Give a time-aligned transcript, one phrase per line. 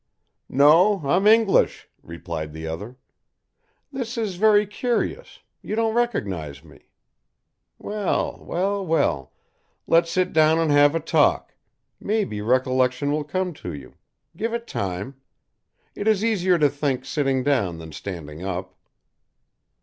[0.49, 2.97] "No, I'm English," replied the other.
[3.91, 6.85] "This is very curious, you don't recognise me,
[7.77, 9.31] well well well
[9.85, 11.53] let's sit down and have a talk,
[11.99, 13.93] maybe recollection will come to you
[14.35, 15.21] give it time
[15.93, 18.73] it is easier to think sitting down than standing up."